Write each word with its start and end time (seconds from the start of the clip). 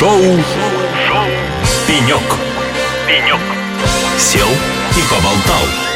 Шоу. 0.00 0.18
«Пенек». 1.86 2.22
«Пенек». 3.06 3.38
Сел 4.16 4.48
и 4.96 5.02
поболтал. 5.02 5.89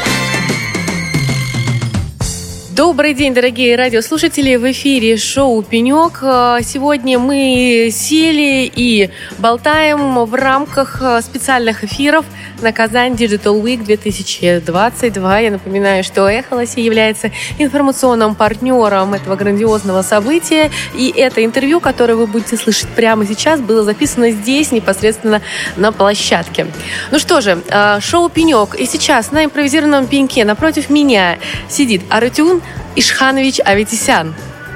Добрый 2.75 3.13
день, 3.13 3.33
дорогие 3.33 3.77
радиослушатели! 3.77 4.57
В 4.57 4.69
эфире 4.73 5.15
шоу 5.15 5.63
«Пенек». 5.63 6.19
Сегодня 6.65 7.17
мы 7.17 7.87
сели 7.89 8.69
и 8.75 9.11
болтаем 9.37 10.25
в 10.25 10.33
рамках 10.33 11.01
специальных 11.21 11.85
эфиров 11.85 12.25
на 12.61 12.73
Казань 12.73 13.13
Digital 13.13 13.63
Week 13.63 13.81
2022. 13.81 15.39
Я 15.39 15.51
напоминаю, 15.51 16.03
что 16.03 16.27
Эхо 16.27 16.57
является 16.75 17.31
информационным 17.59 18.35
партнером 18.35 19.13
этого 19.13 19.37
грандиозного 19.37 20.01
события. 20.01 20.69
И 20.95 21.13
это 21.15 21.45
интервью, 21.45 21.79
которое 21.79 22.15
вы 22.15 22.27
будете 22.27 22.57
слышать 22.57 22.89
прямо 22.89 23.25
сейчас, 23.25 23.61
было 23.61 23.83
записано 23.83 24.31
здесь, 24.31 24.73
непосредственно 24.73 25.41
на 25.77 25.93
площадке. 25.93 26.67
Ну 27.09 27.19
что 27.19 27.39
же, 27.39 27.63
шоу 28.01 28.27
«Пенек». 28.27 28.75
И 28.75 28.85
сейчас 28.85 29.31
на 29.31 29.45
импровизированном 29.45 30.07
пеньке 30.07 30.43
напротив 30.43 30.89
меня 30.89 31.37
сидит 31.69 32.01
Арутюн 32.09 32.61
Ишханович 32.95 33.59
Аветисян, 33.63 34.33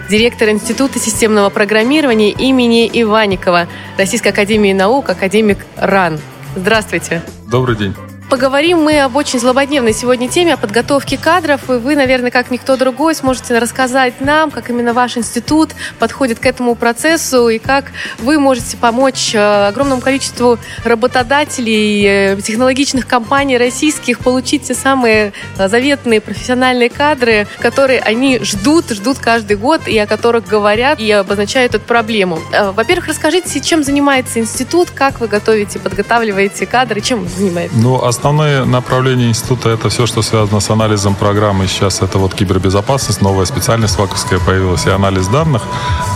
директор 0.10 0.50
Института 0.50 1.00
системного 1.00 1.50
программирования 1.50 2.32
имени 2.32 2.90
Иваникова, 2.92 3.68
Российской 3.98 4.30
академии 4.30 4.74
наук, 4.74 5.10
академик 5.10 5.60
РАН. 5.78 6.20
Здравствуйте. 6.56 7.22
Добрый 7.48 7.76
день. 7.76 7.96
Поговорим 8.30 8.84
мы 8.84 9.00
об 9.02 9.16
очень 9.16 9.40
злободневной 9.40 9.92
сегодня 9.92 10.30
теме, 10.30 10.54
о 10.54 10.58
подготовке 10.58 11.18
кадров. 11.18 11.68
И 11.68 11.74
вы, 11.74 11.96
наверное, 11.96 12.30
как 12.30 12.52
никто 12.52 12.78
другой, 12.78 13.16
сможете 13.16 13.58
рассказать 13.58 14.22
нам, 14.22 14.52
как 14.52 14.70
именно 14.70 14.94
ваш 14.94 15.18
институт 15.18 15.72
подходит 15.98 16.38
к 16.38 16.46
этому 16.46 16.76
процессу 16.76 17.50
и 17.50 17.58
как 17.58 17.86
вы 18.20 18.40
можете 18.40 18.78
помочь 18.78 19.34
э, 19.34 19.68
огромному 19.68 20.00
количеству 20.00 20.60
работодателей, 20.84 22.36
э, 22.36 22.38
технологичных 22.40 23.08
компаний 23.08 23.58
российских 23.58 24.20
получить 24.20 24.62
те 24.62 24.76
самые 24.76 25.34
э, 25.58 25.68
заветные 25.68 26.22
профессиональные 26.22 26.92
кадры, 26.92 27.48
которые 27.60 28.00
они 28.00 28.38
ждут, 28.44 28.92
ждут 28.92 29.18
каждый 29.18 29.58
год 29.58 29.88
и 29.88 29.98
о 29.98 30.06
которых 30.06 30.48
говорят 30.48 31.00
и 31.00 31.10
обозначают 31.12 31.74
эту 31.74 31.84
проблему. 31.84 32.38
Во-первых, 32.76 33.08
расскажите, 33.08 33.60
чем 33.60 33.84
занимается 33.84 34.40
институт, 34.40 34.92
как 34.92 35.20
вы 35.20 35.28
готовите, 35.28 35.80
подготавливаете 35.80 36.68
кадры, 36.68 37.02
чем 37.02 37.24
вы 37.24 37.30
занимаетесь? 37.30 37.74
Ну, 37.76 37.96
Основные 38.20 38.66
направления 38.66 39.30
института 39.30 39.70
это 39.70 39.88
все, 39.88 40.06
что 40.06 40.22
связано 40.22 40.60
с 40.60 40.70
анализом 40.70 41.16
программы. 41.16 41.68
Сейчас 41.68 42.02
это 42.02 42.18
вот 42.18 42.34
кибербезопасность, 42.34 43.22
новая 43.22 43.46
специальность 43.46 43.98
ваковская 43.98 44.40
появилась 44.40 44.86
и 44.88 44.90
анализ 44.90 45.28
данных. 45.28 45.62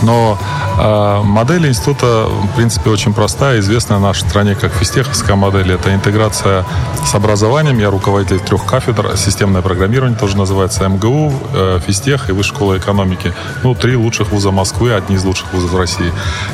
Но 0.02 0.38
э, 0.78 1.22
модель 1.24 1.66
института, 1.66 2.26
в 2.26 2.56
принципе, 2.56 2.90
очень 2.90 3.14
простая, 3.14 3.58
известная 3.60 3.96
в 3.96 4.02
нашей 4.02 4.28
стране 4.28 4.54
как 4.54 4.74
физтеховская 4.74 5.34
модель. 5.34 5.72
Это 5.72 5.94
интеграция 5.94 6.66
с 7.06 7.14
образованием. 7.14 7.78
Я 7.78 7.88
руководитель 7.88 8.38
трех 8.40 8.66
кафедр. 8.66 9.16
Системное 9.16 9.62
программирование 9.62 10.18
тоже 10.18 10.36
называется 10.36 10.86
МГУ, 10.86 11.32
э, 11.54 11.80
физтех 11.86 12.28
и 12.28 12.32
Высшая 12.32 12.54
школа 12.54 12.76
экономики. 12.76 13.32
Ну, 13.62 13.74
три 13.74 13.96
лучших 13.96 14.30
вуза 14.30 14.50
Москвы, 14.50 14.92
одни 14.92 15.16
из 15.16 15.24
лучших 15.24 15.54
вузов 15.54 15.74
России. 15.74 16.12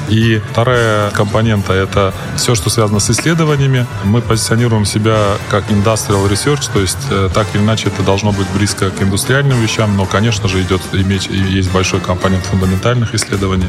И 0.09 0.41
вторая 0.53 1.11
компонента 1.11 1.73
это 1.73 2.15
все, 2.37 2.55
что 2.55 2.71
связано 2.71 3.01
с 3.01 3.11
исследованиями. 3.11 3.85
Мы 4.05 4.23
позиционируем 4.23 4.85
себя 4.85 5.40
как 5.49 5.71
industrial 5.71 6.29
research, 6.29 6.71
то 6.73 6.81
есть 6.81 6.99
э, 7.11 7.29
так 7.33 7.47
или 7.55 7.63
иначе 7.63 7.89
это 7.89 8.03
должно 8.03 8.33
быть 8.33 8.49
близко 8.51 8.91
к 8.91 9.03
индустриальным 9.03 9.61
вещам, 9.61 9.97
но, 9.97 10.07
конечно 10.07 10.49
же, 10.49 10.61
идет 10.63 10.81
иметь, 10.93 11.29
есть 11.29 11.71
большой 11.73 12.01
компонент 12.01 12.45
фундаментальных 12.45 13.15
исследований, 13.15 13.69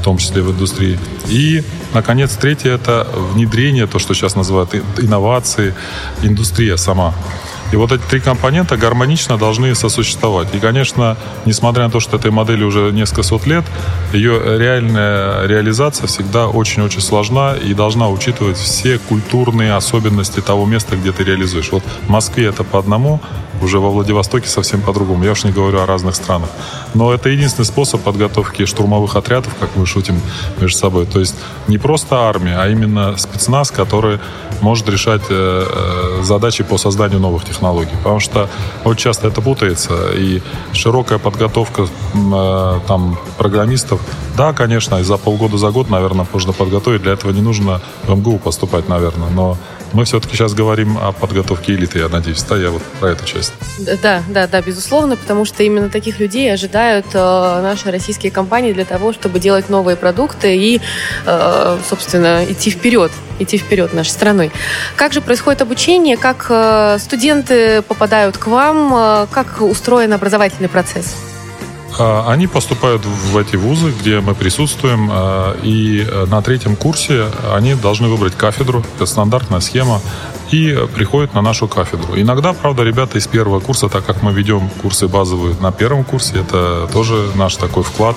в 0.00 0.04
том 0.04 0.18
числе 0.18 0.42
в 0.42 0.50
индустрии. 0.50 0.98
И, 1.28 1.62
наконец, 1.94 2.36
третье– 2.36 2.70
это 2.74 3.06
внедрение, 3.32 3.86
то, 3.86 3.98
что 3.98 4.14
сейчас 4.14 4.36
называют 4.36 4.74
инновации, 4.98 5.74
индустрия 6.22 6.76
сама. 6.76 7.14
И 7.72 7.76
вот 7.76 7.92
эти 7.92 8.02
три 8.02 8.20
компонента 8.20 8.76
гармонично 8.76 9.36
должны 9.36 9.74
сосуществовать. 9.74 10.48
И, 10.54 10.58
конечно, 10.58 11.16
несмотря 11.46 11.84
на 11.84 11.90
то, 11.90 12.00
что 12.00 12.16
этой 12.16 12.30
модели 12.30 12.64
уже 12.64 12.92
несколько 12.92 13.22
сот 13.22 13.46
лет, 13.46 13.64
ее 14.12 14.40
реальная 14.58 15.46
реализация 15.46 16.06
всегда 16.06 16.46
очень-очень 16.46 17.00
сложна 17.00 17.54
и 17.54 17.74
должна 17.74 18.08
учитывать 18.08 18.56
все 18.56 18.98
культурные 18.98 19.74
особенности 19.74 20.40
того 20.40 20.64
места, 20.66 20.96
где 20.96 21.12
ты 21.12 21.24
реализуешь. 21.24 21.72
Вот 21.72 21.82
в 22.06 22.08
Москве 22.08 22.46
это 22.46 22.62
по 22.62 22.78
одному, 22.78 23.20
уже 23.62 23.78
во 23.78 23.90
Владивостоке 23.90 24.48
совсем 24.48 24.80
по-другому. 24.80 25.24
Я 25.24 25.32
уж 25.32 25.44
не 25.44 25.52
говорю 25.52 25.80
о 25.80 25.86
разных 25.86 26.14
странах. 26.14 26.48
Но 26.94 27.12
это 27.12 27.28
единственный 27.28 27.64
способ 27.64 28.02
подготовки 28.02 28.64
штурмовых 28.64 29.16
отрядов, 29.16 29.54
как 29.60 29.76
мы 29.76 29.86
шутим 29.86 30.20
между 30.60 30.78
собой. 30.78 31.06
То 31.06 31.20
есть 31.20 31.34
не 31.68 31.78
просто 31.78 32.16
армия, 32.16 32.56
а 32.58 32.68
именно 32.68 33.16
спецназ, 33.16 33.70
который 33.70 34.18
может 34.60 34.88
решать 34.88 35.22
э, 35.30 35.66
э, 36.20 36.22
задачи 36.22 36.64
по 36.64 36.78
созданию 36.78 37.20
новых 37.20 37.44
технологий. 37.44 37.96
Потому 37.98 38.20
что 38.20 38.48
очень 38.84 39.02
часто 39.02 39.28
это 39.28 39.40
путается. 39.40 39.94
И 40.14 40.42
широкая 40.72 41.18
подготовка 41.18 41.82
э, 42.14 42.80
там, 42.86 43.18
программистов, 43.38 44.00
да, 44.36 44.52
конечно, 44.52 44.96
и 44.96 45.02
за 45.02 45.16
полгода, 45.16 45.58
за 45.58 45.70
год, 45.70 45.90
наверное, 45.90 46.26
можно 46.32 46.52
подготовить. 46.52 47.02
Для 47.02 47.12
этого 47.12 47.32
не 47.32 47.40
нужно 47.40 47.80
в 48.04 48.14
МГУ 48.14 48.38
поступать, 48.38 48.88
наверное. 48.88 49.28
Но 49.30 49.56
мы 49.92 50.04
все-таки 50.04 50.36
сейчас 50.36 50.54
говорим 50.54 50.98
о 50.98 51.12
подготовке 51.12 51.72
элиты, 51.72 51.98
я 51.98 52.08
надеюсь, 52.08 52.42
да, 52.42 52.56
я 52.56 52.70
вот 52.70 52.82
про 53.00 53.10
эту 53.10 53.24
часть. 53.24 53.52
Да, 54.02 54.22
да, 54.28 54.46
да, 54.46 54.60
безусловно, 54.60 55.16
потому 55.16 55.44
что 55.44 55.62
именно 55.62 55.88
таких 55.88 56.18
людей 56.18 56.52
ожидают 56.52 57.06
э, 57.14 57.18
наши 57.62 57.90
российские 57.90 58.32
компании 58.32 58.72
для 58.72 58.84
того, 58.84 59.12
чтобы 59.12 59.38
делать 59.38 59.68
новые 59.68 59.96
продукты 59.96 60.56
и, 60.56 60.80
э, 61.26 61.78
собственно, 61.88 62.44
идти 62.48 62.70
вперед, 62.70 63.12
идти 63.38 63.58
вперед 63.58 63.92
нашей 63.94 64.10
страной. 64.10 64.50
Как 64.96 65.12
же 65.12 65.20
происходит 65.20 65.62
обучение, 65.62 66.16
как 66.16 66.46
э, 66.48 66.98
студенты 66.98 67.82
попадают 67.82 68.36
к 68.38 68.46
вам, 68.46 68.92
э, 68.94 69.26
как 69.30 69.60
устроен 69.60 70.12
образовательный 70.12 70.68
процесс? 70.68 71.16
А, 71.98 72.26
они 72.28 72.46
поступают 72.46 73.04
в 73.04 73.36
эти 73.36 73.56
вузы, 73.56 73.92
где 73.98 74.20
мы 74.20 74.34
присутствуем, 74.34 75.08
а, 75.10 75.56
и 75.62 76.06
э, 76.06 76.26
на 76.26 76.42
третьем 76.42 76.76
курсе 76.76 77.26
они 77.52 77.74
должны 77.74 78.08
выбрать 78.08 78.34
кафедру. 78.34 78.84
Это 78.96 79.06
стандартная 79.06 79.60
схема 79.60 80.00
и 80.50 80.86
приходят 80.94 81.34
на 81.34 81.42
нашу 81.42 81.68
кафедру. 81.68 82.20
Иногда, 82.20 82.52
правда, 82.52 82.82
ребята 82.82 83.18
из 83.18 83.26
первого 83.26 83.60
курса, 83.60 83.88
так 83.88 84.04
как 84.04 84.22
мы 84.22 84.32
ведем 84.32 84.68
курсы 84.82 85.08
базовые 85.08 85.56
на 85.60 85.72
первом 85.72 86.04
курсе, 86.04 86.40
это 86.40 86.88
тоже 86.92 87.30
наш 87.34 87.56
такой 87.56 87.82
вклад 87.82 88.16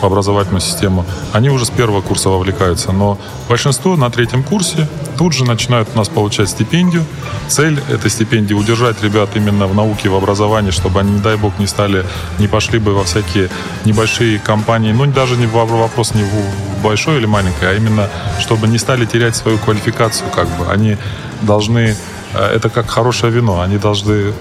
в 0.00 0.04
образовательную 0.04 0.60
систему, 0.60 1.04
они 1.32 1.50
уже 1.50 1.64
с 1.64 1.70
первого 1.70 2.00
курса 2.00 2.28
вовлекаются. 2.28 2.92
Но 2.92 3.18
большинство 3.48 3.96
на 3.96 4.10
третьем 4.10 4.42
курсе 4.42 4.88
тут 5.18 5.32
же 5.32 5.44
начинают 5.44 5.88
у 5.94 5.98
нас 5.98 6.08
получать 6.08 6.48
стипендию. 6.48 7.04
Цель 7.48 7.78
этой 7.88 8.10
стипендии 8.10 8.54
удержать 8.54 9.02
ребят 9.02 9.30
именно 9.34 9.66
в 9.66 9.74
науке, 9.74 10.08
в 10.08 10.14
образовании, 10.14 10.70
чтобы 10.70 11.00
они, 11.00 11.12
не 11.12 11.20
дай 11.20 11.36
бог, 11.36 11.58
не 11.58 11.66
стали, 11.66 12.04
не 12.38 12.48
пошли 12.48 12.78
бы 12.78 12.94
во 12.94 13.04
всякие 13.04 13.48
небольшие 13.84 14.38
компании, 14.38 14.92
ну, 14.92 15.06
даже 15.06 15.36
не 15.36 15.46
вопрос 15.46 16.14
не 16.14 16.22
в 16.22 16.82
большой 16.82 17.18
или 17.18 17.26
маленькой, 17.26 17.70
а 17.70 17.74
именно, 17.74 18.08
чтобы 18.40 18.68
не 18.68 18.78
стали 18.78 19.04
терять 19.04 19.36
свою 19.36 19.58
квалификацию, 19.58 20.30
как 20.30 20.48
бы. 20.58 20.66
Они 20.70 20.96
должны 21.42 21.96
э, 22.34 22.56
это 22.56 22.70
как 22.70 22.90
хорошее 22.90 23.32
вино. 23.32 23.60
Они 23.60 23.78
должны 23.78 24.32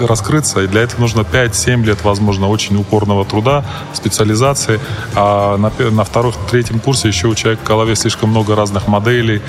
раскрыться, 0.00 0.60
и 0.60 0.66
для 0.66 0.82
этого 0.82 1.00
нужно 1.00 1.20
5-7 1.20 1.84
лет, 1.84 2.04
возможно, 2.04 2.48
очень 2.48 2.76
упорного 2.76 3.24
труда, 3.24 3.64
специализации. 3.92 4.80
А 5.14 5.56
на, 5.56 5.72
на 5.90 6.04
втором, 6.04 6.32
третьем 6.50 6.80
курсе 6.80 7.08
еще 7.08 7.28
у 7.28 7.34
человека 7.34 7.64
в 7.64 7.68
голове 7.68 7.96
слишком 7.96 8.30
много 8.30 8.54
разных 8.54 8.88
моделей. 8.88 9.42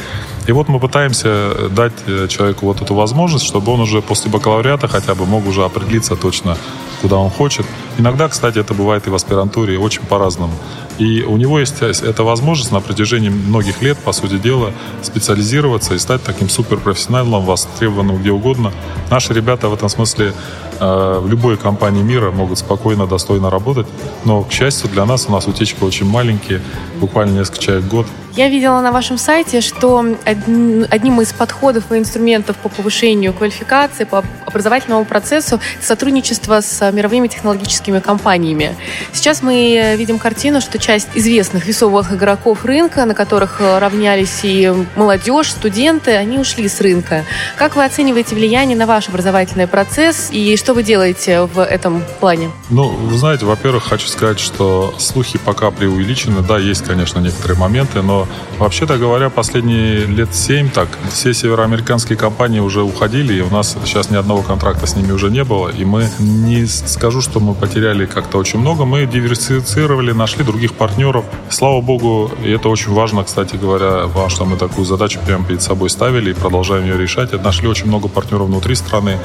И 0.47 0.51
вот 0.51 0.67
мы 0.67 0.79
пытаемся 0.79 1.69
дать 1.69 1.93
э, 2.07 2.27
человеку 2.27 2.65
вот 2.65 2.81
эту 2.81 2.95
возможность, 2.95 3.45
чтобы 3.45 3.71
он 3.71 3.81
уже 3.81 4.01
после 4.01 4.31
бакалавриата 4.31 4.87
хотя 4.87 5.15
бы 5.15 5.25
мог 5.25 5.45
уже 5.47 5.63
определиться 5.63 6.15
точно, 6.15 6.57
куда 7.01 7.17
он 7.17 7.29
хочет. 7.29 7.65
Иногда, 7.99 8.29
кстати, 8.29 8.57
это 8.57 8.73
бывает 8.73 9.07
и 9.07 9.09
в 9.09 9.15
аспирантуре, 9.15 9.77
очень 9.77 10.03
по-разному. 10.03 10.53
И 10.99 11.21
у 11.23 11.35
него 11.35 11.59
есть 11.59 11.81
эта 11.81 12.23
возможность 12.23 12.71
на 12.71 12.79
протяжении 12.79 13.27
многих 13.27 13.81
лет, 13.81 13.97
по 13.97 14.13
сути 14.13 14.37
дела, 14.37 14.71
специализироваться 15.01 15.95
и 15.95 15.99
стать 15.99 16.23
таким 16.23 16.47
суперпрофессионалом, 16.47 17.45
востребованным 17.45 18.17
где 18.17 18.31
угодно. 18.31 18.71
Наши 19.09 19.33
ребята 19.33 19.67
в 19.67 19.73
этом 19.73 19.89
смысле 19.89 20.33
э, 20.79 21.19
в 21.21 21.27
любой 21.29 21.57
компании 21.57 22.01
мира 22.01 22.31
могут 22.31 22.59
спокойно, 22.59 23.05
достойно 23.05 23.49
работать. 23.49 23.87
Но, 24.23 24.43
к 24.43 24.51
счастью, 24.53 24.89
для 24.89 25.05
нас 25.05 25.25
у 25.27 25.31
нас 25.33 25.47
утечка 25.47 25.83
очень 25.83 26.05
маленькие, 26.05 26.61
буквально 27.01 27.39
несколько 27.39 27.59
человек 27.59 27.83
в 27.83 27.89
год. 27.89 28.07
Я 28.35 28.47
видела 28.47 28.79
на 28.79 28.91
вашем 28.91 29.17
сайте, 29.17 29.59
что 29.59 30.05
одним 30.25 31.21
из 31.21 31.33
подходов 31.33 31.91
и 31.91 31.97
инструментов 31.97 32.55
по 32.57 32.69
повышению 32.69 33.33
квалификации, 33.33 34.05
по 34.05 34.23
образовательному 34.45 35.03
процессу 35.03 35.59
сотрудничество 35.81 36.61
с 36.61 36.91
мировыми 36.91 37.27
технологическими 37.27 37.88
американскими 37.89 37.99
компаниями. 37.99 38.75
Сейчас 39.13 39.41
мы 39.41 39.95
видим 39.97 40.19
картину, 40.19 40.61
что 40.61 40.77
часть 40.79 41.09
известных 41.15 41.65
весовых 41.65 42.13
игроков 42.13 42.65
рынка, 42.65 43.05
на 43.05 43.13
которых 43.13 43.59
равнялись 43.59 44.39
и 44.43 44.71
молодежь, 44.95 45.51
студенты, 45.51 46.11
они 46.11 46.37
ушли 46.37 46.67
с 46.67 46.81
рынка. 46.81 47.23
Как 47.57 47.75
вы 47.75 47.85
оцениваете 47.85 48.35
влияние 48.35 48.77
на 48.77 48.85
ваш 48.85 49.09
образовательный 49.09 49.67
процесс 49.67 50.29
и 50.31 50.55
что 50.57 50.73
вы 50.73 50.83
делаете 50.83 51.41
в 51.41 51.63
этом 51.63 52.03
плане? 52.19 52.49
Ну, 52.69 52.87
вы 52.89 53.17
знаете, 53.17 53.45
во-первых, 53.45 53.83
хочу 53.83 54.07
сказать, 54.07 54.39
что 54.39 54.93
слухи 54.97 55.39
пока 55.39 55.71
преувеличены. 55.71 56.41
Да, 56.41 56.57
есть, 56.57 56.83
конечно, 56.83 57.19
некоторые 57.19 57.57
моменты, 57.57 58.01
но 58.01 58.27
вообще-то 58.57 58.97
говоря, 58.97 59.29
последние 59.29 60.05
лет 60.05 60.33
семь 60.33 60.69
так, 60.69 60.87
все 61.11 61.33
североамериканские 61.33 62.17
компании 62.17 62.59
уже 62.59 62.81
уходили, 62.81 63.33
и 63.33 63.41
у 63.41 63.49
нас 63.49 63.75
сейчас 63.85 64.09
ни 64.09 64.15
одного 64.15 64.41
контракта 64.41 64.87
с 64.87 64.95
ними 64.95 65.11
уже 65.11 65.29
не 65.29 65.43
было, 65.43 65.69
и 65.69 65.85
мы 65.85 66.09
не 66.19 66.65
скажу, 66.65 67.21
что 67.21 67.39
мы 67.39 67.53
потеряли 67.53 67.78
как-то 68.05 68.37
очень 68.37 68.59
много, 68.59 68.85
мы 68.85 69.05
диверсифицировали, 69.05 70.11
нашли 70.11 70.43
других 70.43 70.73
партнеров. 70.73 71.25
Слава 71.49 71.81
богу, 71.81 72.31
и 72.43 72.51
это 72.51 72.69
очень 72.69 72.93
важно, 72.93 73.23
кстати 73.23 73.55
говоря, 73.55 74.07
потому 74.07 74.29
что 74.29 74.45
мы 74.45 74.57
такую 74.57 74.85
задачу 74.85 75.19
прямо 75.25 75.45
перед 75.45 75.61
собой 75.61 75.89
ставили 75.89 76.31
и 76.31 76.33
продолжаем 76.33 76.83
ее 76.83 76.97
решать. 76.97 77.31
Нашли 77.43 77.67
очень 77.67 77.87
много 77.87 78.07
партнеров 78.07 78.47
внутри 78.47 78.75
страны. 78.75 79.17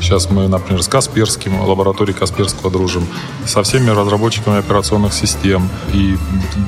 Сейчас 0.00 0.30
мы, 0.30 0.48
например, 0.48 0.82
с 0.82 0.88
Касперским, 0.88 1.60
лабораторией 1.60 2.16
Касперского 2.16 2.70
дружим, 2.70 3.06
со 3.46 3.62
всеми 3.62 3.90
разработчиками 3.90 4.58
операционных 4.58 5.14
систем. 5.14 5.68
И 5.92 6.16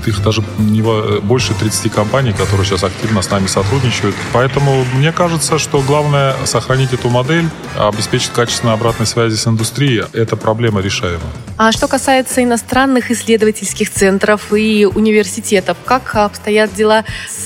их 0.06 0.22
даже 0.22 0.42
не, 0.58 0.82
больше 1.20 1.54
30 1.54 1.92
компаний, 1.92 2.32
которые 2.32 2.64
сейчас 2.66 2.84
активно 2.84 3.22
с 3.22 3.30
нами 3.30 3.46
сотрудничают. 3.46 4.14
Поэтому 4.32 4.84
мне 4.94 5.12
кажется, 5.12 5.58
что 5.58 5.80
главное 5.80 6.34
сохранить 6.44 6.92
эту 6.92 7.10
модель, 7.10 7.48
обеспечить 7.78 8.30
качественную 8.32 8.74
обратной 8.74 9.06
связи 9.06 9.34
с 9.36 9.46
индустрией. 9.46 10.04
Эта 10.12 10.36
проблема 10.36 10.80
решаема. 10.80 11.25
А 11.58 11.72
что 11.72 11.88
касается 11.88 12.44
иностранных 12.44 13.10
исследовательских 13.10 13.90
центров 13.90 14.52
и 14.52 14.84
университетов, 14.84 15.78
как 15.86 16.14
обстоят 16.14 16.74
дела 16.74 17.04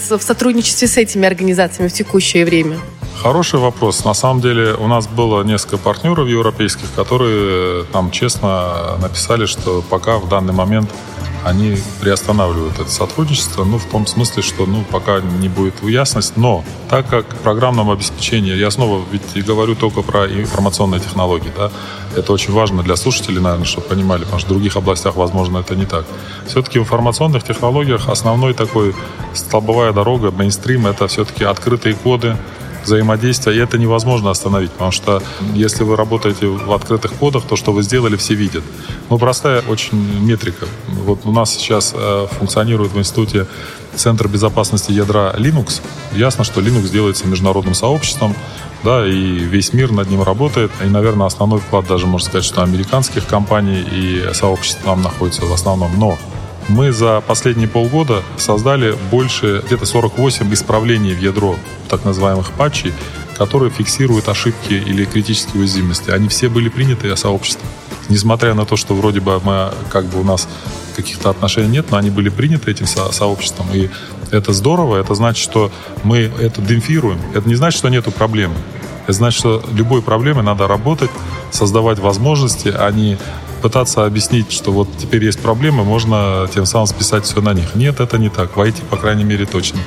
в 0.09 0.21
сотрудничестве 0.21 0.89
с 0.89 0.97
этими 0.97 1.27
организациями 1.27 1.89
в 1.89 1.93
текущее 1.93 2.45
время? 2.45 2.79
Хороший 3.23 3.61
вопрос. 3.61 4.05
На 4.05 4.15
самом 4.15 4.41
деле 4.41 4.75
у 4.75 4.89
нас 4.89 5.07
было 5.07 5.45
несколько 5.45 5.77
партнеров 5.77 6.27
европейских, 6.27 6.93
которые 6.97 7.85
нам 7.93 8.11
честно 8.11 8.97
написали, 9.01 9.47
что 9.47 9.85
пока 9.89 10.19
в 10.19 10.29
данный 10.29 10.55
момент 10.55 10.91
они 11.45 11.79
приостанавливают 12.01 12.79
это 12.79 12.91
сотрудничество, 12.91 13.65
ну, 13.65 13.79
в 13.79 13.85
том 13.87 14.07
смысле, 14.07 14.43
что, 14.43 14.67
ну, 14.67 14.85
пока 14.91 15.21
не 15.21 15.49
будет 15.49 15.83
ясность, 15.83 16.37
но 16.37 16.65
так 16.89 17.09
как 17.09 17.33
в 17.33 17.39
программном 17.39 17.91
обеспечении, 17.91 18.55
я 18.55 18.71
снова 18.71 19.03
ведь 19.11 19.23
и 19.35 19.43
говорю 19.43 19.75
только 19.75 20.03
про 20.03 20.27
информационные 20.27 21.01
технологии, 21.01 21.53
да, 21.57 21.71
это 22.17 22.33
очень 22.33 22.53
важно 22.53 22.83
для 22.83 22.97
слушателей, 22.97 23.41
наверное, 23.41 23.67
чтобы 23.67 23.87
понимали, 23.87 24.23
потому 24.23 24.41
что 24.41 24.49
в 24.49 24.53
других 24.53 24.77
областях, 24.77 25.17
возможно, 25.17 25.59
это 25.59 25.77
не 25.77 25.87
так. 25.87 26.05
Все-таки 26.47 26.79
в 26.79 26.83
информационных 26.83 27.43
технологиях 27.45 28.09
основной 28.09 28.55
такой 28.55 28.95
столбовая 29.35 29.93
дорога, 29.93 30.31
мейнстрим, 30.31 30.87
это 30.87 31.07
все-таки 31.09 31.45
открытые 31.45 31.95
коды, 31.95 32.37
взаимодействия, 32.85 33.55
и 33.55 33.59
это 33.59 33.79
невозможно 33.79 34.31
остановить, 34.31 34.71
потому 34.71 34.91
что 34.91 35.23
если 35.55 35.85
вы 35.85 35.97
работаете 35.97 36.47
в 36.47 36.73
открытых 36.73 37.13
кодах, 37.15 37.45
то, 37.45 37.57
что 37.57 37.73
вы 37.73 37.83
сделали, 37.83 38.17
все 38.17 38.35
видят. 38.35 38.65
Ну, 39.09 39.19
простая 39.19 39.63
очень 39.63 39.99
метрика. 40.21 40.67
Вот 40.89 41.21
у 41.25 41.33
нас 41.33 41.51
сейчас 41.51 41.93
э, 41.95 42.27
функционирует 42.31 42.93
в 42.93 42.99
институте 42.99 43.47
Центр 43.95 44.29
безопасности 44.29 44.93
ядра 44.93 45.35
Linux. 45.37 45.81
Ясно, 46.13 46.45
что 46.45 46.61
Linux 46.61 46.91
делается 46.91 47.27
международным 47.27 47.75
сообществом, 47.75 48.35
да, 48.85 49.07
и 49.07 49.13
весь 49.13 49.73
мир 49.73 49.93
над 49.93 50.09
ним 50.09 50.23
работает. 50.23 50.71
И, 50.83 50.87
наверное, 50.87 51.27
основной 51.27 51.61
вклад 51.61 51.87
даже, 51.87 52.07
можно 52.07 52.29
сказать, 52.29 52.45
что 52.45 52.63
американских 52.63 53.27
компаний 53.27 53.81
и 53.81 54.33
сообществ 54.33 54.81
там 54.85 55.03
находится 55.03 55.45
в 55.45 55.53
основном. 55.53 55.91
Но 55.99 56.19
мы 56.71 56.93
за 56.93 57.21
последние 57.21 57.69
полгода 57.69 58.23
создали 58.37 58.97
больше, 59.11 59.63
где-то 59.67 59.87
48 59.87 60.53
исправлений 60.55 61.13
в 61.13 61.21
ядро 61.21 61.57
так 61.89 62.05
называемых 62.05 62.53
патчей, 62.53 62.95
которые 63.37 63.71
фиксируют 63.71 64.29
ошибки 64.29 64.73
или 64.75 65.05
критические 65.05 65.61
уязвимости. 65.63 66.11
Они 66.11 66.29
все 66.29 66.49
были 66.49 66.69
приняты 66.69 67.15
сообществом. 67.17 67.69
Несмотря 68.09 68.55
на 68.55 68.65
то, 68.67 68.77
что 68.77 68.95
вроде 68.95 69.21
бы 69.21 69.41
мы, 69.41 69.73
как 69.91 70.07
бы 70.07 70.21
у 70.21 70.25
нас 70.25 70.49
каких-то 70.97 71.31
отношений 71.31 71.69
нет, 71.69 71.87
но 71.91 71.97
они 71.97 72.11
были 72.11 72.29
приняты 72.29 72.71
этим 72.71 72.87
со- 72.87 73.13
сообществом. 73.13 73.67
И 73.73 73.89
это 74.31 74.53
здорово, 74.53 74.99
это 74.99 75.15
значит, 75.15 75.43
что 75.43 75.73
мы 76.05 76.31
это 76.41 76.63
демпфируем. 76.63 77.19
Это 77.35 77.49
не 77.49 77.57
значит, 77.57 77.79
что 77.79 77.89
нету 77.89 78.11
проблемы. 78.13 78.55
Это 79.05 79.13
значит, 79.15 79.41
что 79.41 79.63
любой 79.73 80.03
проблемой 80.03 80.45
надо 80.45 80.69
работать, 80.69 81.11
создавать 81.51 81.99
возможности, 81.99 82.69
а 82.69 82.91
не 82.91 83.19
пытаться 83.61 84.05
объяснить, 84.07 84.53
что 84.53 84.73
вот 84.73 84.89
теперь 84.99 85.25
есть 85.25 85.41
проблемы, 85.41 85.85
можно 85.85 86.49
тем 86.53 86.67
самым 86.67 86.87
списать 86.87 87.25
все 87.25 87.41
на 87.41 87.55
них. 87.55 87.75
Нет, 87.75 88.01
это 88.01 88.19
не 88.19 88.29
так. 88.29 88.57
В 88.57 88.61
IT, 88.61 88.85
по 88.91 88.97
крайней 88.97 89.25
мере, 89.25 89.47
точно. 89.47 89.81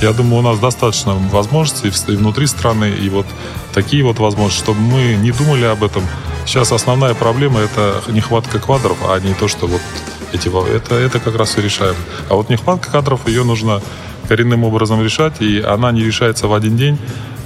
Я 0.00 0.12
думаю, 0.12 0.38
у 0.38 0.42
нас 0.42 0.58
достаточно 0.58 1.14
возможностей 1.14 2.12
и 2.12 2.16
внутри 2.16 2.46
страны, 2.46 2.90
и 2.90 3.08
вот 3.10 3.26
такие 3.74 4.02
вот 4.02 4.18
возможности, 4.18 4.64
чтобы 4.64 4.80
мы 4.80 5.14
не 5.14 5.30
думали 5.30 5.64
об 5.64 5.84
этом. 5.84 6.02
Сейчас 6.46 6.72
основная 6.72 7.14
проблема– 7.14 7.60
это 7.60 8.02
нехватка 8.08 8.58
кадров, 8.58 8.98
а 9.08 9.18
не 9.20 9.34
то, 9.34 9.46
что 9.48 9.66
вот 9.66 9.82
эти... 10.32 10.48
Это, 10.74 10.94
это 10.94 11.20
как 11.20 11.36
раз 11.36 11.58
и 11.58 11.62
решаем. 11.62 11.96
А 12.28 12.34
вот 12.34 12.48
нехватка 12.48 12.90
кадров, 12.90 13.28
ее 13.28 13.44
нужно 13.44 13.82
коренным 14.28 14.64
образом 14.64 15.02
решать, 15.02 15.40
и 15.40 15.60
она 15.60 15.92
не 15.92 16.02
решается 16.02 16.46
в 16.46 16.54
один 16.54 16.76
день, 16.76 16.98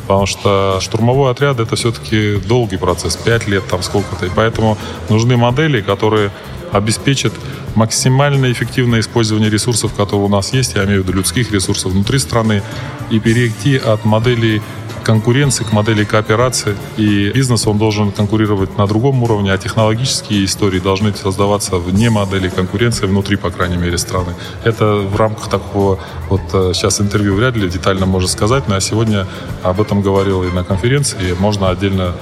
Потому 0.06 0.26
что 0.26 0.78
штурмовой 0.80 1.30
отряд 1.30 1.60
это 1.60 1.76
все-таки 1.76 2.36
долгий 2.36 2.76
процесс, 2.76 3.16
5 3.16 3.48
лет 3.48 3.66
там 3.66 3.82
сколько-то. 3.82 4.26
И 4.26 4.30
поэтому 4.34 4.76
нужны 5.08 5.36
модели, 5.36 5.80
которые 5.80 6.30
обеспечат 6.72 7.32
максимально 7.74 8.50
эффективное 8.52 9.00
использование 9.00 9.48
ресурсов, 9.48 9.94
которые 9.94 10.26
у 10.26 10.28
нас 10.28 10.52
есть, 10.52 10.74
я 10.74 10.84
имею 10.84 11.02
в 11.02 11.06
виду 11.06 11.18
людских 11.18 11.52
ресурсов 11.52 11.92
внутри 11.92 12.18
страны, 12.18 12.62
и 13.10 13.18
перейти 13.18 13.76
от 13.76 14.04
моделей 14.04 14.60
конкуренции 15.04 15.64
к 15.64 15.72
модели 15.72 16.04
кооперации. 16.04 16.74
И 16.96 17.30
бизнес, 17.30 17.66
он 17.66 17.78
должен 17.78 18.10
конкурировать 18.10 18.76
на 18.78 18.86
другом 18.86 19.22
уровне, 19.22 19.52
а 19.52 19.58
технологические 19.58 20.44
истории 20.44 20.80
должны 20.80 21.14
создаваться 21.14 21.76
вне 21.76 22.10
модели 22.10 22.48
конкуренции, 22.48 23.06
внутри, 23.06 23.36
по 23.36 23.50
крайней 23.50 23.76
мере, 23.76 23.98
страны. 23.98 24.34
Это 24.64 24.96
в 24.96 25.16
рамках 25.16 25.48
такого, 25.48 25.98
вот 26.28 26.42
э, 26.52 26.72
сейчас 26.74 27.00
интервью 27.00 27.36
вряд 27.36 27.56
ли 27.56 27.68
детально 27.68 28.06
можно 28.06 28.28
сказать, 28.28 28.68
но 28.68 28.74
я 28.74 28.80
сегодня 28.80 29.26
об 29.62 29.80
этом 29.80 30.02
говорил 30.02 30.42
и 30.42 30.50
на 30.50 30.64
конференции, 30.64 31.36
можно 31.38 31.70
отдельно 31.70 32.14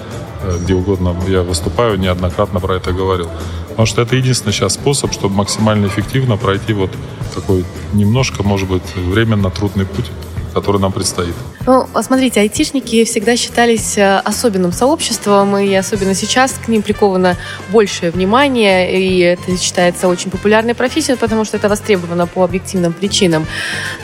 э, 0.42 0.58
где 0.62 0.74
угодно 0.74 1.16
я 1.28 1.42
выступаю, 1.42 1.98
неоднократно 1.98 2.60
про 2.60 2.74
это 2.76 2.92
говорил. 2.92 3.28
Потому 3.68 3.86
что 3.86 4.02
это 4.02 4.16
единственный 4.16 4.52
сейчас 4.52 4.74
способ, 4.74 5.12
чтобы 5.12 5.34
максимально 5.34 5.86
эффективно 5.86 6.36
пройти 6.36 6.74
вот 6.74 6.90
такой 7.34 7.64
немножко, 7.94 8.42
может 8.42 8.68
быть, 8.68 8.96
временно 8.96 9.50
трудный 9.50 9.86
путь 9.86 10.10
который 10.52 10.80
нам 10.80 10.92
предстоит. 10.92 11.34
Ну, 11.66 11.86
смотрите, 12.02 12.40
айтишники 12.40 13.04
всегда 13.04 13.36
считались 13.36 13.96
э, 13.96 14.18
особенным 14.18 14.72
сообществом, 14.72 15.56
и 15.58 15.74
особенно 15.74 16.14
сейчас 16.14 16.52
к 16.52 16.68
ним 16.68 16.82
приковано 16.82 17.36
большее 17.70 18.10
внимание, 18.10 19.00
и 19.00 19.18
это 19.18 19.56
считается 19.56 20.08
очень 20.08 20.30
популярной 20.30 20.74
профессией, 20.74 21.16
потому 21.16 21.44
что 21.44 21.56
это 21.56 21.68
востребовано 21.68 22.26
по 22.26 22.44
объективным 22.44 22.92
причинам. 22.92 23.46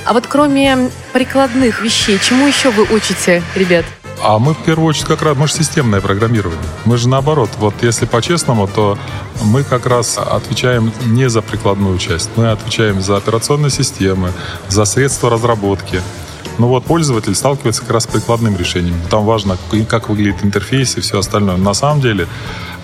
А 0.05 0.13
вот 0.13 0.27
кроме 0.27 0.91
прикладных 1.13 1.83
вещей, 1.83 2.19
чему 2.23 2.47
еще 2.47 2.71
вы 2.71 2.85
учите, 2.95 3.43
ребят? 3.55 3.85
А 4.23 4.39
мы 4.39 4.55
в 4.55 4.59
первую 4.59 4.89
очередь 4.89 5.07
как 5.07 5.23
раз, 5.23 5.37
мы 5.37 5.47
же 5.47 5.55
системное 5.55 6.01
программирование. 6.01 6.61
Мы 6.85 6.97
же 6.97 7.09
наоборот, 7.09 7.51
вот 7.59 7.75
если 7.83 8.05
по-честному, 8.07 8.67
то 8.67 8.99
мы 9.45 9.63
как 9.63 9.87
раз 9.87 10.19
отвечаем 10.19 10.93
не 11.07 11.29
за 11.29 11.41
прикладную 11.41 11.99
часть, 11.99 12.31
мы 12.37 12.51
отвечаем 12.51 13.01
за 13.01 13.17
операционные 13.17 13.71
системы, 13.71 14.33
за 14.69 14.85
средства 14.85 15.31
разработки, 15.31 16.03
ну 16.59 16.69
вот 16.69 16.85
пользователь 16.85 17.35
сталкивается 17.35 17.83
как 17.83 17.93
раз 17.93 18.05
с 18.05 18.07
прикладным 18.07 18.57
решением. 18.57 18.97
Там 19.11 19.25
важно, 19.25 19.57
как 19.89 20.09
выглядит 20.09 20.45
интерфейс 20.45 20.97
и 20.97 21.01
все 21.01 21.19
остальное. 21.19 21.57
На 21.57 21.75
самом 21.75 22.01
деле 22.01 22.27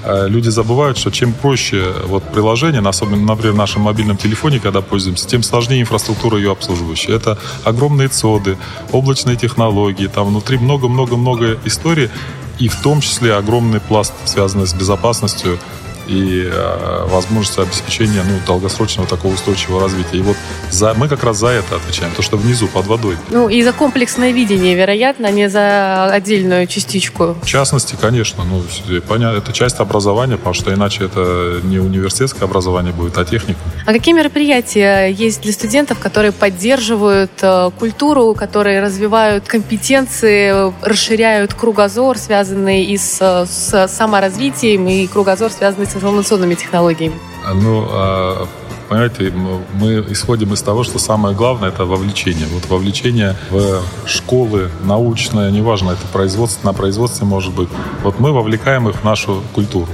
э, 0.04 0.28
люди 0.28 0.48
забывают, 0.48 0.96
что 0.96 1.10
чем 1.10 1.32
проще 1.32 1.92
вот 2.04 2.22
приложение, 2.24 2.80
особенно, 2.82 3.24
например, 3.24 3.54
в 3.54 3.58
нашем 3.58 3.82
мобильном 3.82 4.16
телефоне, 4.16 4.60
когда 4.60 4.80
пользуемся, 4.80 5.26
тем 5.26 5.42
сложнее 5.42 5.80
инфраструктура 5.80 6.38
ее 6.38 6.52
обслуживающая. 6.52 7.16
Это 7.16 7.38
огромные 7.64 8.08
цоды, 8.08 8.56
облачные 8.92 9.36
технологии, 9.36 10.06
там 10.06 10.28
внутри 10.28 10.58
много-много-много 10.58 11.58
историй, 11.64 12.10
и 12.58 12.68
в 12.68 12.76
том 12.76 13.00
числе 13.00 13.34
огромный 13.34 13.80
пласт, 13.80 14.12
связанный 14.24 14.66
с 14.66 14.74
безопасностью 14.74 15.58
и 16.06 16.48
э, 16.52 17.06
возможность 17.08 17.58
обеспечения 17.58 18.22
ну, 18.22 18.38
долгосрочного 18.46 19.08
такого 19.08 19.34
устойчивого 19.34 19.80
развития. 19.80 20.18
И 20.18 20.22
вот 20.22 20.36
за, 20.70 20.94
мы 20.94 21.08
как 21.08 21.24
раз 21.24 21.38
за 21.38 21.48
это 21.48 21.76
отвечаем, 21.76 22.12
то, 22.14 22.22
что 22.22 22.36
внизу, 22.36 22.68
под 22.68 22.86
водой. 22.86 23.16
Ну, 23.30 23.48
и 23.48 23.62
за 23.62 23.72
комплексное 23.72 24.32
видение, 24.32 24.74
вероятно, 24.74 25.28
а 25.28 25.30
не 25.30 25.48
за 25.48 26.06
отдельную 26.06 26.66
частичку. 26.66 27.36
В 27.42 27.46
частности, 27.46 27.96
конечно, 28.00 28.44
ну, 28.44 28.62
понятно, 29.06 29.38
это 29.38 29.52
часть 29.52 29.80
образования, 29.80 30.36
потому 30.36 30.54
что 30.54 30.72
иначе 30.72 31.04
это 31.04 31.60
не 31.62 31.78
университетское 31.78 32.48
образование 32.48 32.92
будет, 32.92 33.16
а 33.18 33.24
техника. 33.24 33.58
А 33.86 33.92
какие 33.92 34.14
мероприятия 34.14 35.06
есть 35.06 35.42
для 35.42 35.52
студентов, 35.52 35.98
которые 35.98 36.32
поддерживают 36.32 37.32
э, 37.42 37.70
культуру, 37.78 38.34
которые 38.34 38.80
развивают 38.80 39.46
компетенции, 39.46 40.72
расширяют 40.84 41.54
кругозор, 41.54 42.18
связанный 42.18 42.84
и 42.84 42.96
с, 42.96 43.46
с 43.46 43.88
саморазвитием, 43.88 44.86
и 44.88 45.06
кругозор, 45.06 45.50
связанный 45.50 45.86
с 45.86 45.94
информационными 45.94 46.54
технологиями? 46.54 47.14
Ну, 47.54 47.86
а 47.90 48.48
понимаете, 48.88 49.32
мы 49.74 50.04
исходим 50.10 50.52
из 50.52 50.62
того, 50.62 50.84
что 50.84 50.98
самое 50.98 51.34
главное– 51.34 51.68
это 51.70 51.84
вовлечение. 51.84 52.46
Вот 52.46 52.68
вовлечение 52.68 53.36
в 53.50 53.82
школы, 54.06 54.70
научное, 54.84 55.50
неважно, 55.50 55.90
это 55.90 56.06
производство, 56.12 56.66
на 56.66 56.72
производстве 56.72 57.26
может 57.26 57.52
быть. 57.52 57.68
Вот 58.02 58.20
мы 58.20 58.32
вовлекаем 58.32 58.88
их 58.88 58.96
в 58.96 59.04
нашу 59.04 59.42
культуру. 59.54 59.88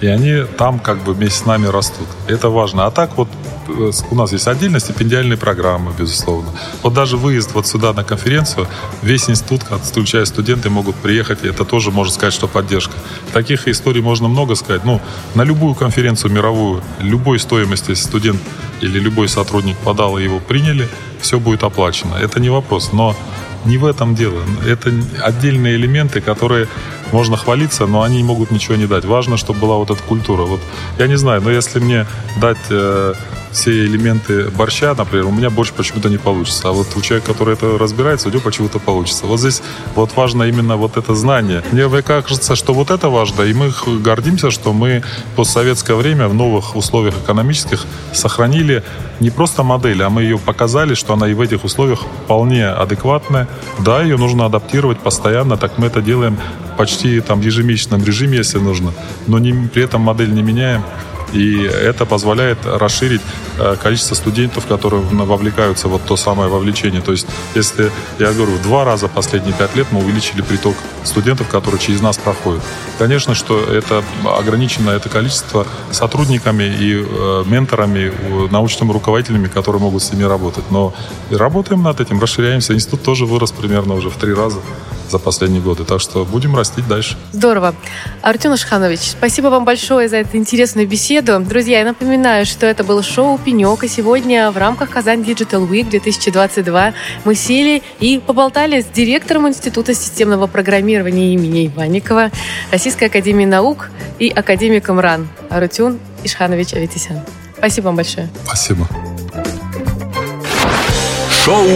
И 0.00 0.06
они 0.06 0.44
там 0.58 0.80
как 0.80 1.04
бы 1.04 1.12
вместе 1.14 1.38
с 1.38 1.46
нами 1.46 1.66
растут. 1.66 2.08
Это 2.26 2.48
важно. 2.48 2.86
А 2.86 2.90
так 2.90 3.16
вот 3.16 3.28
у 4.10 4.14
нас 4.14 4.32
есть 4.32 4.48
отдельно 4.48 4.80
стипендиальные 4.80 5.36
программы, 5.36 5.92
безусловно. 5.98 6.50
Вот 6.82 6.94
даже 6.94 7.16
выезд 7.16 7.54
вот 7.54 7.66
сюда 7.66 7.92
на 7.92 8.04
конференцию, 8.04 8.66
весь 9.02 9.28
институт, 9.30 9.62
включая 9.62 10.24
студенты, 10.24 10.70
могут 10.70 10.96
приехать, 10.96 11.44
и 11.44 11.48
это 11.48 11.64
тоже 11.64 11.90
можно 11.90 12.12
сказать, 12.12 12.34
что 12.34 12.48
поддержка. 12.48 12.94
Таких 13.32 13.68
историй 13.68 14.02
можно 14.02 14.28
много 14.28 14.54
сказать. 14.54 14.84
Ну, 14.84 15.00
на 15.34 15.44
любую 15.44 15.74
конференцию 15.74 16.32
мировую, 16.32 16.82
любой 17.00 17.38
стоимости 17.38 17.94
студент 17.94 18.40
или 18.80 18.98
любой 18.98 19.28
сотрудник 19.28 19.76
подал 19.78 20.18
и 20.18 20.24
его 20.24 20.40
приняли, 20.40 20.88
все 21.20 21.38
будет 21.38 21.62
оплачено. 21.62 22.16
Это 22.16 22.40
не 22.40 22.50
вопрос. 22.50 22.92
Но 22.92 23.16
не 23.64 23.78
в 23.78 23.84
этом 23.84 24.14
дело. 24.14 24.40
Это 24.66 24.92
отдельные 25.20 25.76
элементы, 25.76 26.20
которые 26.20 26.68
можно 27.12 27.36
хвалиться, 27.36 27.86
но 27.86 28.02
они 28.02 28.22
могут 28.22 28.50
ничего 28.50 28.76
не 28.76 28.86
дать. 28.86 29.04
Важно, 29.04 29.36
чтобы 29.36 29.60
была 29.60 29.76
вот 29.76 29.90
эта 29.90 30.02
культура. 30.02 30.42
Вот 30.42 30.60
я 30.98 31.06
не 31.06 31.16
знаю, 31.16 31.42
но 31.42 31.50
если 31.50 31.78
мне 31.78 32.06
дать 32.40 32.58
э, 32.70 33.14
все 33.52 33.84
элементы 33.84 34.48
борща, 34.48 34.94
например, 34.94 35.26
у 35.26 35.30
меня 35.30 35.50
борщ 35.50 35.72
почему-то 35.72 36.08
не 36.08 36.18
получится. 36.18 36.68
А 36.68 36.72
вот 36.72 36.88
у 36.96 37.00
человека, 37.00 37.32
который 37.32 37.54
это 37.54 37.78
разбирается, 37.78 38.28
у 38.28 38.32
него 38.32 38.40
почему-то 38.40 38.78
получится. 38.78 39.26
Вот 39.26 39.38
здесь 39.40 39.62
вот 39.94 40.10
важно 40.16 40.44
именно 40.44 40.76
вот 40.76 40.96
это 40.96 41.14
знание. 41.14 41.62
Мне 41.70 41.88
кажется, 42.02 42.56
что 42.56 42.72
вот 42.72 42.90
это 42.90 43.08
важно, 43.08 43.42
и 43.42 43.52
мы 43.52 43.72
гордимся, 44.00 44.50
что 44.50 44.72
мы 44.72 45.02
в 45.32 45.36
постсоветское 45.36 45.96
время 45.96 46.28
в 46.28 46.34
новых 46.34 46.74
условиях 46.76 47.14
экономических 47.22 47.84
сохранили 48.12 48.82
не 49.20 49.30
просто 49.30 49.62
модель, 49.62 50.02
а 50.02 50.10
мы 50.10 50.22
ее 50.22 50.38
показали, 50.38 50.94
что 50.94 51.12
она 51.12 51.28
и 51.28 51.34
в 51.34 51.40
этих 51.40 51.64
условиях 51.64 52.00
вполне 52.24 52.68
адекватная. 52.68 53.48
Да, 53.78 54.02
ее 54.02 54.16
нужно 54.16 54.46
адаптировать 54.46 54.98
постоянно, 54.98 55.56
так 55.56 55.78
мы 55.78 55.86
это 55.86 56.00
делаем 56.00 56.38
почти 56.76 57.20
там 57.20 57.40
в 57.40 57.44
ежемесячном 57.44 58.04
режиме, 58.04 58.38
если 58.38 58.58
нужно, 58.58 58.92
но 59.26 59.38
не, 59.38 59.68
при 59.68 59.84
этом 59.84 60.00
модель 60.00 60.32
не 60.32 60.42
меняем. 60.42 60.82
И 61.32 61.62
это 61.62 62.04
позволяет 62.04 62.58
расширить 62.66 63.22
количество 63.82 64.14
студентов, 64.14 64.66
которые 64.66 65.02
вовлекаются 65.02 65.88
вот 65.88 66.02
то 66.04 66.16
самое 66.16 66.48
вовлечение. 66.48 67.00
То 67.00 67.12
есть, 67.12 67.26
если, 67.54 67.90
я 68.18 68.32
говорю, 68.32 68.52
в 68.52 68.62
два 68.62 68.84
раза 68.84 69.08
последние 69.08 69.54
пять 69.54 69.74
лет 69.76 69.86
мы 69.90 70.00
увеличили 70.00 70.42
приток 70.42 70.74
студентов, 71.04 71.48
которые 71.48 71.80
через 71.80 72.00
нас 72.00 72.16
проходят. 72.16 72.62
Конечно, 72.98 73.34
что 73.34 73.60
это 73.60 74.04
ограничено 74.24 74.90
это 74.90 75.08
количество 75.08 75.66
сотрудниками 75.90 76.64
и 76.64 76.94
э, 76.94 77.44
менторами, 77.46 78.12
научными 78.50 78.92
руководителями, 78.92 79.48
которые 79.48 79.82
могут 79.82 80.02
с 80.02 80.12
ними 80.12 80.24
работать. 80.24 80.64
Но 80.70 80.94
работаем 81.30 81.82
над 81.82 82.00
этим, 82.00 82.20
расширяемся. 82.20 82.74
Институт 82.74 83.02
тоже 83.02 83.26
вырос 83.26 83.52
примерно 83.52 83.94
уже 83.94 84.10
в 84.10 84.16
три 84.16 84.32
раза 84.32 84.60
за 85.12 85.18
последние 85.18 85.60
годы. 85.60 85.84
Так 85.84 86.00
что 86.00 86.24
будем 86.24 86.56
растить 86.56 86.88
дальше. 86.88 87.16
Здорово. 87.32 87.74
Артем 88.22 88.52
Ашханович, 88.52 89.00
спасибо 89.00 89.48
вам 89.48 89.64
большое 89.64 90.08
за 90.08 90.16
эту 90.16 90.36
интересную 90.38 90.88
беседу. 90.88 91.38
Друзья, 91.40 91.80
я 91.80 91.84
напоминаю, 91.84 92.46
что 92.46 92.66
это 92.66 92.82
было 92.82 93.02
шоу 93.02 93.38
«Пенек», 93.44 93.84
и 93.84 93.88
сегодня 93.88 94.50
в 94.50 94.56
рамках 94.56 94.90
Казань 94.90 95.20
Digital 95.22 95.68
Week 95.68 95.88
2022 95.88 96.94
мы 97.24 97.34
сели 97.34 97.82
и 98.00 98.18
поболтали 98.18 98.80
с 98.80 98.86
директором 98.86 99.48
Института 99.48 99.94
системного 99.94 100.46
программирования 100.46 101.34
имени 101.34 101.66
Иванникова 101.66 102.30
Российской 102.70 103.04
Академии 103.04 103.44
Наук 103.44 103.90
и 104.18 104.28
академиком 104.28 105.00
РАН 105.00 105.28
Арутюн 105.50 105.98
Ишханович 106.24 106.74
Аветисян. 106.74 107.20
Спасибо 107.58 107.86
вам 107.86 107.96
большое. 107.96 108.28
Спасибо. 108.44 108.88
Шоу, 111.44 111.66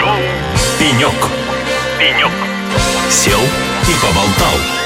Шоу. 0.00 0.16
«Пенек». 0.78 1.12
Сел 3.10 3.40
и 3.40 3.94
поболтал. 4.00 4.77